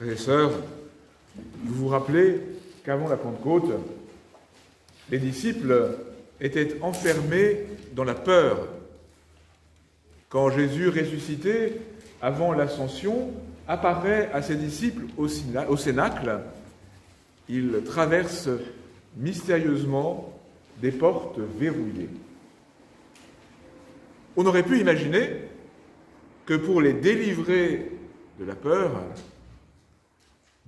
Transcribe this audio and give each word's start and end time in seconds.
Frères 0.00 0.12
et 0.12 0.16
sœurs, 0.16 0.52
vous 1.62 1.74
vous 1.74 1.88
rappelez 1.88 2.40
qu'avant 2.86 3.06
la 3.06 3.18
Pentecôte, 3.18 3.70
les 5.10 5.18
disciples 5.18 5.98
étaient 6.40 6.80
enfermés 6.80 7.66
dans 7.92 8.04
la 8.04 8.14
peur. 8.14 8.66
Quand 10.30 10.48
Jésus 10.48 10.88
ressuscité, 10.88 11.82
avant 12.22 12.54
l'ascension, 12.54 13.30
apparaît 13.68 14.30
à 14.32 14.40
ses 14.40 14.56
disciples 14.56 15.02
au 15.18 15.76
Cénacle, 15.76 16.40
il 17.50 17.82
traverse 17.84 18.48
mystérieusement 19.18 20.32
des 20.80 20.92
portes 20.92 21.40
verrouillées. 21.58 22.08
On 24.34 24.46
aurait 24.46 24.62
pu 24.62 24.80
imaginer 24.80 25.28
que 26.46 26.54
pour 26.54 26.80
les 26.80 26.94
délivrer 26.94 27.92
de 28.38 28.46
la 28.46 28.54
peur, 28.54 28.92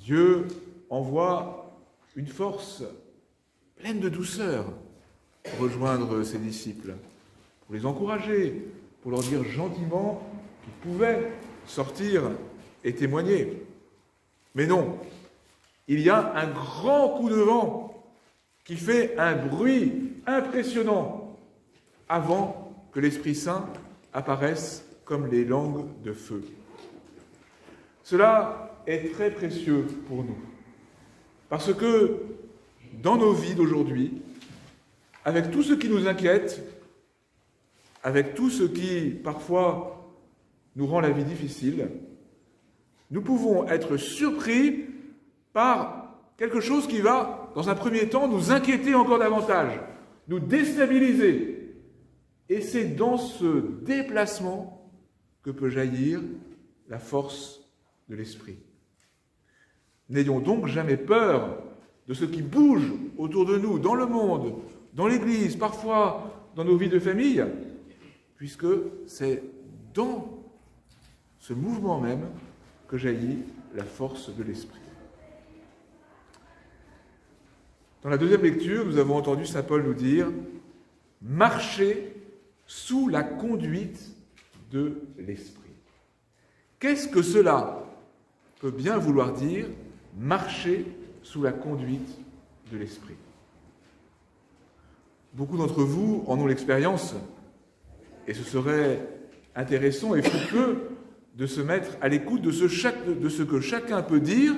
Dieu 0.00 0.46
envoie 0.88 1.70
une 2.16 2.26
force 2.26 2.82
pleine 3.76 4.00
de 4.00 4.08
douceur 4.08 4.64
rejoindre 5.58 6.22
ses 6.22 6.38
disciples, 6.38 6.94
pour 7.66 7.74
les 7.74 7.84
encourager, 7.84 8.66
pour 9.02 9.10
leur 9.10 9.20
dire 9.20 9.44
gentiment 9.44 10.22
qu'ils 10.64 10.90
pouvaient 10.90 11.32
sortir 11.66 12.22
et 12.82 12.94
témoigner. 12.94 13.62
Mais 14.54 14.66
non, 14.66 14.98
il 15.86 16.00
y 16.00 16.08
a 16.08 16.34
un 16.34 16.48
grand 16.48 17.18
coup 17.18 17.28
de 17.28 17.36
vent 17.36 18.02
qui 18.64 18.76
fait 18.76 19.18
un 19.18 19.36
bruit 19.36 20.14
impressionnant 20.26 21.36
avant 22.08 22.72
que 22.92 23.00
l'Esprit 23.00 23.34
Saint 23.34 23.68
apparaisse 24.12 24.84
comme 25.04 25.26
les 25.26 25.44
langues 25.44 25.86
de 26.02 26.12
feu. 26.12 26.42
Cela 28.02 28.79
est 28.90 29.12
très 29.12 29.30
précieux 29.30 29.86
pour 30.08 30.24
nous, 30.24 30.38
parce 31.48 31.72
que 31.72 32.22
dans 33.02 33.16
nos 33.16 33.32
vies 33.32 33.54
d'aujourd'hui, 33.54 34.22
avec 35.24 35.50
tout 35.50 35.62
ce 35.62 35.74
qui 35.74 35.88
nous 35.88 36.06
inquiète, 36.08 36.62
avec 38.02 38.34
tout 38.34 38.50
ce 38.50 38.64
qui 38.64 39.10
parfois 39.10 40.12
nous 40.76 40.86
rend 40.86 41.00
la 41.00 41.10
vie 41.10 41.24
difficile, 41.24 41.88
nous 43.10 43.22
pouvons 43.22 43.68
être 43.68 43.96
surpris 43.96 44.86
par 45.52 46.18
quelque 46.36 46.60
chose 46.60 46.86
qui 46.86 47.00
va, 47.00 47.52
dans 47.54 47.68
un 47.68 47.74
premier 47.74 48.08
temps, 48.08 48.28
nous 48.28 48.50
inquiéter 48.50 48.94
encore 48.94 49.18
davantage, 49.18 49.78
nous 50.28 50.40
déstabiliser. 50.40 51.74
Et 52.48 52.60
c'est 52.60 52.96
dans 52.96 53.18
ce 53.18 53.82
déplacement 53.82 54.90
que 55.42 55.50
peut 55.50 55.70
jaillir 55.70 56.20
la 56.88 56.98
force 56.98 57.60
de 58.08 58.16
l'esprit. 58.16 58.58
N'ayons 60.10 60.40
donc 60.40 60.66
jamais 60.66 60.96
peur 60.96 61.62
de 62.08 62.14
ce 62.14 62.24
qui 62.24 62.42
bouge 62.42 62.92
autour 63.16 63.46
de 63.46 63.56
nous, 63.56 63.78
dans 63.78 63.94
le 63.94 64.06
monde, 64.06 64.54
dans 64.92 65.06
l'Église, 65.06 65.54
parfois 65.54 66.50
dans 66.56 66.64
nos 66.64 66.76
vies 66.76 66.88
de 66.88 66.98
famille, 66.98 67.44
puisque 68.36 68.66
c'est 69.06 69.42
dans 69.94 70.28
ce 71.38 71.52
mouvement 71.52 72.00
même 72.00 72.26
que 72.88 72.98
jaillit 72.98 73.44
la 73.74 73.84
force 73.84 74.34
de 74.34 74.42
l'Esprit. 74.42 74.80
Dans 78.02 78.08
la 78.08 78.18
deuxième 78.18 78.42
lecture, 78.42 78.84
nous 78.84 78.98
avons 78.98 79.16
entendu 79.16 79.46
Saint 79.46 79.62
Paul 79.62 79.84
nous 79.84 79.94
dire 79.94 80.26
marcher 81.22 82.14
sous 82.66 83.08
la 83.08 83.22
conduite 83.22 84.16
de 84.72 85.02
l'Esprit. 85.18 85.70
Qu'est-ce 86.80 87.08
que 87.08 87.22
cela 87.22 87.84
peut 88.60 88.70
bien 88.70 88.96
vouloir 88.96 89.32
dire 89.32 89.66
marcher 90.16 90.86
sous 91.22 91.42
la 91.42 91.52
conduite 91.52 92.18
de 92.72 92.78
l'Esprit 92.78 93.16
Beaucoup 95.32 95.56
d'entre 95.56 95.84
vous 95.84 96.24
en 96.26 96.38
ont 96.38 96.46
l'expérience 96.46 97.14
et 98.26 98.34
ce 98.34 98.42
serait 98.42 99.06
intéressant 99.54 100.14
et 100.14 100.22
fructueux 100.22 100.90
de 101.36 101.46
se 101.46 101.60
mettre 101.60 101.96
à 102.00 102.08
l'écoute 102.08 102.42
de, 102.42 102.50
de 102.50 103.28
ce, 103.28 103.42
que 103.42 103.60
chacun 103.60 104.02
peut 104.02 104.20
dire 104.20 104.54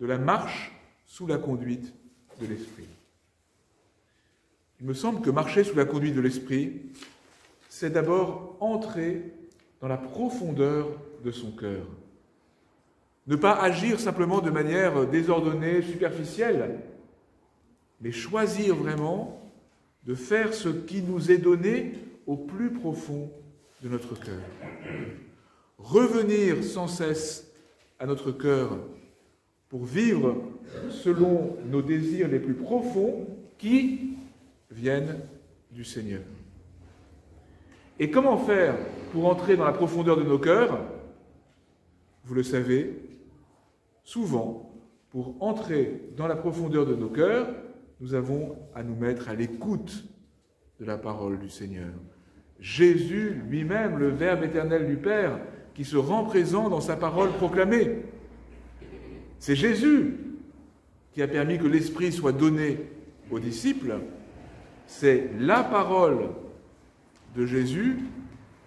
de 0.00 0.06
la 0.06 0.18
marche 0.18 0.72
sous 1.06 1.26
la 1.26 1.38
conduite 1.38 1.92
de 2.40 2.46
l'Esprit. 2.46 2.88
Il 4.80 4.86
me 4.86 4.94
semble 4.94 5.20
que 5.20 5.30
marcher 5.30 5.64
sous 5.64 5.76
la 5.76 5.84
conduite 5.84 6.14
de 6.14 6.20
l'Esprit, 6.20 6.82
c'est 7.68 7.90
d'abord 7.90 8.56
entrer 8.60 9.32
dans 9.80 9.88
la 9.88 9.96
profondeur 9.96 10.88
de 11.24 11.30
son 11.32 11.50
cœur. 11.50 11.86
Ne 13.26 13.36
pas 13.36 13.54
agir 13.54 13.98
simplement 13.98 14.40
de 14.40 14.50
manière 14.50 15.06
désordonnée, 15.06 15.80
superficielle, 15.82 16.80
mais 18.00 18.12
choisir 18.12 18.76
vraiment 18.76 19.50
de 20.04 20.14
faire 20.14 20.52
ce 20.52 20.68
qui 20.68 21.02
nous 21.02 21.30
est 21.30 21.38
donné 21.38 21.94
au 22.26 22.36
plus 22.36 22.70
profond 22.70 23.30
de 23.82 23.88
notre 23.88 24.18
cœur. 24.18 24.40
Revenir 25.78 26.62
sans 26.62 26.86
cesse 26.86 27.50
à 27.98 28.06
notre 28.06 28.30
cœur 28.30 28.78
pour 29.70 29.84
vivre 29.84 30.36
selon 30.90 31.56
nos 31.66 31.82
désirs 31.82 32.28
les 32.28 32.38
plus 32.38 32.54
profonds 32.54 33.26
qui 33.56 34.16
viennent 34.70 35.18
du 35.70 35.84
Seigneur. 35.84 36.22
Et 37.98 38.10
comment 38.10 38.38
faire 38.38 38.76
pour 39.12 39.26
entrer 39.26 39.56
dans 39.56 39.64
la 39.64 39.72
profondeur 39.72 40.16
de 40.16 40.24
nos 40.24 40.38
cœurs? 40.38 40.78
Vous 42.24 42.34
le 42.34 42.42
savez, 42.42 42.96
souvent, 44.02 44.72
pour 45.10 45.36
entrer 45.40 46.08
dans 46.16 46.26
la 46.26 46.36
profondeur 46.36 46.86
de 46.86 46.94
nos 46.94 47.08
cœurs, 47.08 47.48
nous 48.00 48.14
avons 48.14 48.56
à 48.74 48.82
nous 48.82 48.96
mettre 48.96 49.28
à 49.28 49.34
l'écoute 49.34 50.04
de 50.80 50.84
la 50.84 50.96
parole 50.96 51.38
du 51.38 51.50
Seigneur. 51.50 51.92
Jésus 52.58 53.42
lui-même, 53.48 53.98
le 53.98 54.08
Verbe 54.08 54.42
éternel 54.42 54.86
du 54.86 54.96
Père, 54.96 55.38
qui 55.74 55.84
se 55.84 55.96
rend 55.96 56.24
présent 56.24 56.68
dans 56.70 56.80
sa 56.80 56.96
parole 56.96 57.30
proclamée. 57.32 58.04
C'est 59.38 59.56
Jésus 59.56 60.16
qui 61.12 61.20
a 61.20 61.28
permis 61.28 61.58
que 61.58 61.66
l'Esprit 61.66 62.10
soit 62.10 62.32
donné 62.32 62.78
aux 63.30 63.38
disciples. 63.38 63.98
C'est 64.86 65.30
la 65.38 65.62
parole 65.62 66.30
de 67.36 67.44
Jésus 67.44 67.98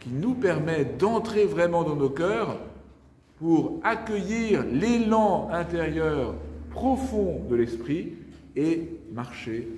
qui 0.00 0.10
nous 0.10 0.34
permet 0.34 0.84
d'entrer 0.84 1.44
vraiment 1.44 1.84
dans 1.84 1.96
nos 1.96 2.10
cœurs 2.10 2.58
pour 3.42 3.80
accueillir 3.82 4.64
l'élan 4.64 5.48
intérieur 5.50 6.36
profond 6.70 7.44
de 7.50 7.56
l'Esprit 7.56 8.12
et 8.54 8.88
marcher 9.10 9.68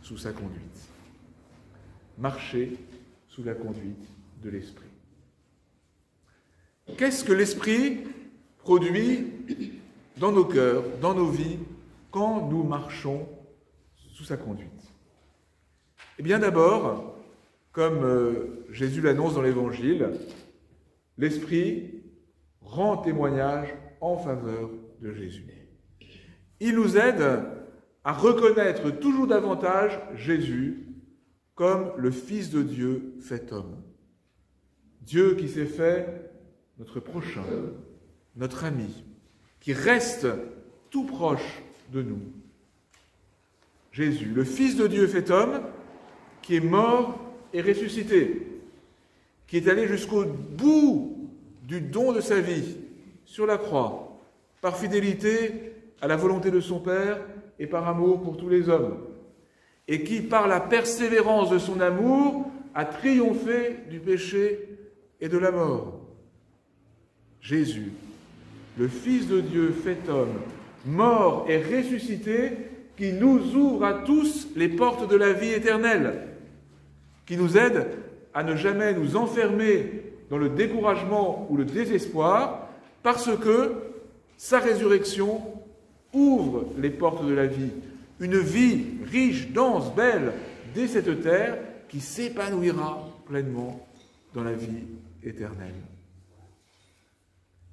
sous 0.00 0.16
sa 0.16 0.32
conduite. 0.32 0.88
Marcher 2.16 2.78
sous 3.28 3.44
la 3.44 3.52
conduite 3.52 4.08
de 4.42 4.48
l'Esprit. 4.48 4.88
Qu'est-ce 6.96 7.22
que 7.22 7.34
l'Esprit 7.34 7.98
produit 8.56 9.26
dans 10.16 10.32
nos 10.32 10.46
cœurs, 10.46 10.82
dans 11.02 11.12
nos 11.12 11.28
vies, 11.28 11.58
quand 12.10 12.48
nous 12.48 12.62
marchons 12.62 13.28
sous 14.14 14.24
sa 14.24 14.38
conduite? 14.38 14.70
Eh 16.18 16.22
bien 16.22 16.38
d'abord, 16.38 17.18
comme 17.72 18.02
euh, 18.02 18.64
Jésus 18.70 19.02
l'annonce 19.02 19.34
dans 19.34 19.42
l'Évangile, 19.42 20.08
l'Esprit 21.18 22.00
rend 22.70 22.98
témoignage 22.98 23.74
en 24.00 24.16
faveur 24.16 24.70
de 25.00 25.12
Jésus. 25.12 25.44
Il 26.60 26.76
nous 26.76 26.96
aide 26.96 27.42
à 28.04 28.12
reconnaître 28.12 28.90
toujours 28.90 29.26
davantage 29.26 29.98
Jésus 30.14 30.86
comme 31.54 31.92
le 31.96 32.10
Fils 32.10 32.50
de 32.50 32.62
Dieu 32.62 33.14
fait 33.20 33.52
homme. 33.52 33.82
Dieu 35.02 35.34
qui 35.34 35.48
s'est 35.48 35.66
fait 35.66 36.30
notre 36.78 37.00
prochain, 37.00 37.44
notre 38.36 38.64
ami, 38.64 39.04
qui 39.58 39.72
reste 39.72 40.28
tout 40.90 41.04
proche 41.04 41.62
de 41.92 42.02
nous. 42.02 42.22
Jésus, 43.90 44.26
le 44.32 44.44
Fils 44.44 44.76
de 44.76 44.86
Dieu 44.86 45.06
fait 45.08 45.30
homme, 45.30 45.60
qui 46.40 46.56
est 46.56 46.60
mort 46.60 47.18
et 47.52 47.60
ressuscité, 47.60 48.46
qui 49.48 49.56
est 49.56 49.68
allé 49.68 49.88
jusqu'au 49.88 50.24
bout 50.24 51.19
du 51.70 51.80
don 51.80 52.10
de 52.10 52.20
sa 52.20 52.40
vie 52.40 52.78
sur 53.24 53.46
la 53.46 53.56
croix, 53.56 54.18
par 54.60 54.76
fidélité 54.76 55.72
à 56.02 56.08
la 56.08 56.16
volonté 56.16 56.50
de 56.50 56.60
son 56.60 56.80
Père 56.80 57.20
et 57.60 57.68
par 57.68 57.88
amour 57.88 58.20
pour 58.22 58.36
tous 58.36 58.48
les 58.48 58.68
hommes, 58.68 58.98
et 59.86 60.02
qui, 60.02 60.20
par 60.20 60.48
la 60.48 60.58
persévérance 60.58 61.48
de 61.48 61.58
son 61.58 61.80
amour, 61.80 62.50
a 62.74 62.84
triomphé 62.84 63.76
du 63.88 64.00
péché 64.00 64.68
et 65.20 65.28
de 65.28 65.38
la 65.38 65.52
mort. 65.52 66.00
Jésus, 67.40 67.92
le 68.76 68.88
Fils 68.88 69.28
de 69.28 69.40
Dieu 69.40 69.70
fait 69.70 70.08
homme, 70.08 70.40
mort 70.84 71.46
et 71.48 71.62
ressuscité, 71.62 72.50
qui 72.96 73.12
nous 73.12 73.54
ouvre 73.54 73.84
à 73.84 73.94
tous 73.94 74.48
les 74.56 74.68
portes 74.68 75.08
de 75.08 75.16
la 75.16 75.32
vie 75.32 75.52
éternelle, 75.52 76.30
qui 77.26 77.36
nous 77.36 77.56
aide 77.56 77.86
à 78.34 78.42
ne 78.42 78.56
jamais 78.56 78.92
nous 78.92 79.16
enfermer 79.16 80.09
dans 80.30 80.38
le 80.38 80.48
découragement 80.48 81.46
ou 81.50 81.56
le 81.56 81.64
désespoir, 81.64 82.68
parce 83.02 83.36
que 83.38 83.74
sa 84.36 84.60
résurrection 84.60 85.42
ouvre 86.12 86.72
les 86.78 86.90
portes 86.90 87.26
de 87.26 87.34
la 87.34 87.46
vie, 87.46 87.70
une 88.20 88.38
vie 88.38 88.84
riche, 89.04 89.50
dense, 89.50 89.94
belle, 89.94 90.32
dès 90.74 90.86
cette 90.86 91.22
terre 91.22 91.58
qui 91.88 92.00
s'épanouira 92.00 93.08
pleinement 93.26 93.86
dans 94.32 94.44
la 94.44 94.52
vie 94.52 94.84
éternelle. 95.22 95.74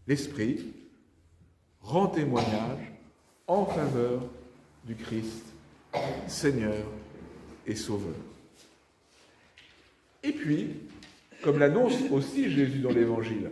L'Esprit 0.07 0.65
rend 1.81 2.07
témoignage 2.07 2.91
en 3.45 3.65
faveur 3.65 4.21
du 4.85 4.95
Christ, 4.95 5.45
Seigneur 6.27 6.85
et 7.65 7.75
Sauveur. 7.75 8.15
Et 10.23 10.31
puis, 10.31 10.75
comme 11.47 11.59
l'annonce 11.59 12.11
aussi 12.11 12.51
Jésus 12.51 12.79
dans 12.79 12.91
l'Évangile, 12.91 13.51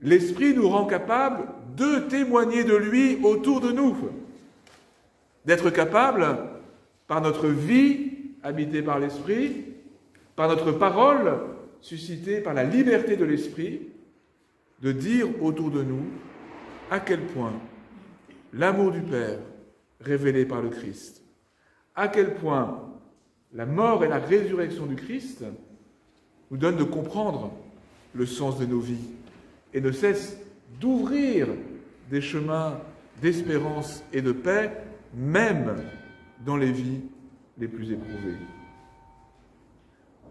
l'Esprit 0.00 0.54
nous 0.54 0.68
rend 0.68 0.86
capable 0.86 1.48
de 1.76 2.08
témoigner 2.08 2.62
de 2.62 2.76
lui 2.76 3.18
autour 3.24 3.60
de 3.60 3.72
nous, 3.72 3.96
d'être 5.44 5.68
capable, 5.70 6.38
par 7.08 7.20
notre 7.20 7.48
vie 7.48 8.12
habitée 8.44 8.82
par 8.82 9.00
l'Esprit, 9.00 9.64
par 10.36 10.46
notre 10.46 10.70
parole 10.70 11.40
suscitée 11.80 12.40
par 12.40 12.54
la 12.54 12.62
liberté 12.62 13.16
de 13.16 13.24
l'Esprit, 13.24 13.80
de 14.82 14.92
dire 14.92 15.42
autour 15.42 15.72
de 15.72 15.82
nous 15.82 16.04
à 16.88 17.00
quel 17.00 17.26
point 17.26 17.54
l'amour 18.52 18.92
du 18.92 19.00
Père 19.00 19.40
révélé 20.00 20.44
par 20.44 20.62
le 20.62 20.68
Christ, 20.68 21.24
à 21.96 22.06
quel 22.06 22.36
point 22.36 22.80
la 23.52 23.66
mort 23.66 24.04
et 24.04 24.08
la 24.08 24.20
résurrection 24.20 24.86
du 24.86 24.94
Christ 24.94 25.44
nous 26.50 26.56
donnent 26.56 26.76
de 26.76 26.84
comprendre 26.84 27.52
le 28.14 28.26
sens 28.26 28.58
de 28.58 28.66
nos 28.66 28.80
vies 28.80 29.08
et 29.72 29.80
ne 29.80 29.92
cessent 29.92 30.36
d'ouvrir 30.80 31.48
des 32.10 32.20
chemins 32.20 32.78
d'espérance 33.22 34.02
et 34.12 34.22
de 34.22 34.32
paix, 34.32 34.72
même 35.14 35.76
dans 36.44 36.56
les 36.56 36.72
vies 36.72 37.00
les 37.58 37.68
plus 37.68 37.92
éprouvées. 37.92 38.36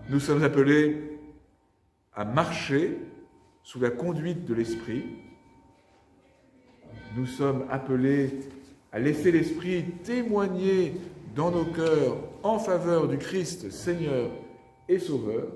Nous 0.09 0.19
sommes 0.19 0.43
appelés 0.43 1.19
à 2.13 2.25
marcher 2.25 2.97
sous 3.63 3.79
la 3.79 3.91
conduite 3.91 4.45
de 4.45 4.53
l'Esprit. 4.55 5.03
Nous 7.15 7.27
sommes 7.27 7.65
appelés 7.69 8.39
à 8.91 8.99
laisser 8.99 9.31
l'Esprit 9.31 9.85
témoigner 10.03 10.93
dans 11.35 11.51
nos 11.51 11.65
cœurs 11.65 12.17
en 12.41 12.57
faveur 12.57 13.07
du 13.07 13.17
Christ 13.17 13.69
Seigneur 13.69 14.31
et 14.87 14.97
Sauveur. 14.97 15.47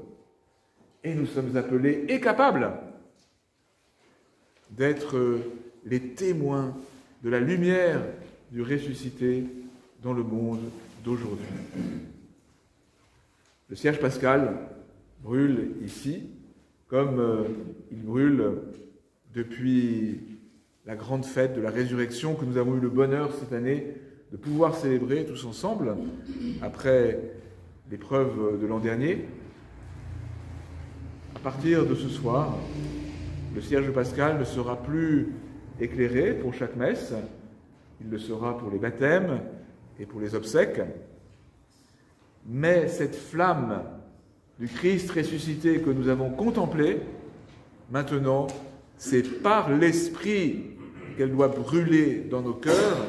Et 1.03 1.13
nous 1.13 1.25
sommes 1.25 1.55
appelés 1.57 2.05
et 2.07 2.19
capables 2.19 2.71
d'être 4.71 5.39
les 5.85 5.99
témoins 5.99 6.75
de 7.23 7.29
la 7.29 7.39
lumière 7.39 8.01
du 8.51 8.61
ressuscité 8.61 9.43
dans 10.01 10.13
le 10.13 10.23
monde 10.23 10.61
d'aujourd'hui. 11.03 11.45
Le 13.69 13.75
cierge 13.75 13.99
pascal 13.99 14.55
brûle 15.21 15.71
ici, 15.83 16.23
comme 16.87 17.19
euh, 17.19 17.43
il 17.91 18.03
brûle 18.03 18.43
depuis 19.33 20.21
la 20.85 20.95
grande 20.95 21.25
fête 21.25 21.55
de 21.55 21.61
la 21.61 21.69
résurrection 21.69 22.35
que 22.35 22.45
nous 22.45 22.57
avons 22.57 22.75
eu 22.75 22.79
le 22.79 22.89
bonheur 22.89 23.33
cette 23.33 23.53
année 23.53 23.87
de 24.31 24.37
pouvoir 24.37 24.75
célébrer 24.75 25.25
tous 25.25 25.45
ensemble, 25.45 25.95
après 26.61 27.19
l'épreuve 27.89 28.59
de 28.59 28.65
l'an 28.65 28.79
dernier. 28.79 29.25
À 31.43 31.51
partir 31.51 31.85
de 31.85 31.93
ce 31.93 32.07
soir, 32.07 32.57
le 33.53 33.59
cierge 33.59 33.91
pascal 33.91 34.39
ne 34.39 34.45
sera 34.45 34.81
plus 34.81 35.33
éclairé 35.77 36.31
pour 36.31 36.53
chaque 36.53 36.77
messe, 36.77 37.13
il 37.99 38.09
le 38.09 38.17
sera 38.17 38.57
pour 38.57 38.71
les 38.71 38.77
baptêmes 38.77 39.41
et 39.99 40.05
pour 40.05 40.21
les 40.21 40.35
obsèques. 40.35 40.79
Mais 42.47 42.87
cette 42.87 43.17
flamme 43.17 43.83
du 44.57 44.69
Christ 44.69 45.11
ressuscité 45.11 45.81
que 45.81 45.89
nous 45.89 46.07
avons 46.07 46.29
contemplée, 46.29 47.01
maintenant, 47.91 48.47
c'est 48.95 49.41
par 49.41 49.69
l'Esprit 49.69 50.77
qu'elle 51.17 51.33
doit 51.33 51.49
brûler 51.49 52.25
dans 52.31 52.41
nos 52.41 52.53
cœurs 52.53 53.05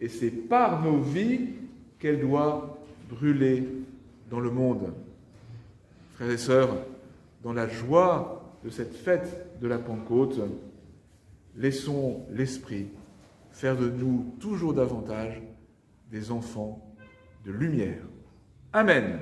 et 0.00 0.06
c'est 0.06 0.30
par 0.30 0.80
nos 0.80 1.00
vies 1.00 1.40
qu'elle 1.98 2.20
doit 2.20 2.78
brûler 3.10 3.66
dans 4.30 4.38
le 4.38 4.52
monde. 4.52 4.92
Frères 6.14 6.30
et 6.30 6.38
sœurs, 6.38 6.76
dans 7.44 7.52
la 7.52 7.68
joie 7.68 8.58
de 8.64 8.70
cette 8.70 8.96
fête 8.96 9.60
de 9.60 9.68
la 9.68 9.78
Pentecôte, 9.78 10.40
laissons 11.56 12.24
l'Esprit 12.30 12.88
faire 13.50 13.76
de 13.76 13.88
nous 13.88 14.34
toujours 14.40 14.74
davantage 14.74 15.40
des 16.10 16.32
enfants 16.32 16.96
de 17.44 17.52
lumière. 17.52 18.02
Amen. 18.72 19.20